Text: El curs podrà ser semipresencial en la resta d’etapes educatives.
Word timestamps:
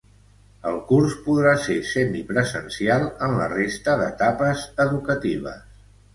El 0.69 0.77
curs 0.91 1.11
podrà 1.25 1.51
ser 1.65 1.75
semipresencial 1.89 3.07
en 3.27 3.37
la 3.43 3.47
resta 3.53 4.01
d’etapes 4.01 4.67
educatives. 4.89 5.63